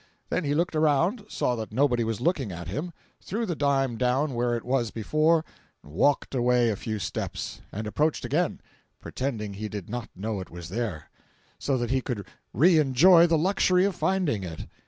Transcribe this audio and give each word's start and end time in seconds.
Then 0.29 0.45
he 0.45 0.55
looked 0.55 0.75
around—saw 0.75 1.55
that 1.57 1.71
nobody 1.71 2.03
was 2.03 2.19
looking 2.19 2.51
at 2.51 2.67
him—threw 2.67 3.45
the 3.45 3.55
dime 3.55 3.97
down 3.99 4.33
where 4.33 4.57
it 4.57 4.65
was 4.65 4.89
before—walked 4.89 6.33
away 6.33 6.71
a 6.71 6.75
few 6.75 6.97
steps, 6.97 7.61
and 7.71 7.85
approached 7.85 8.25
again, 8.25 8.61
pretending 8.99 9.53
he 9.53 9.69
did 9.69 9.91
not 9.91 10.09
know 10.15 10.39
it 10.39 10.49
was 10.49 10.69
there, 10.69 11.11
so 11.59 11.77
that 11.77 11.91
he 11.91 12.01
could 12.01 12.25
re 12.51 12.79
enjoy 12.79 13.27
the 13.27 13.37
luxury 13.37 13.85
of 13.85 13.95
finding 13.95 14.43
it. 14.43 14.65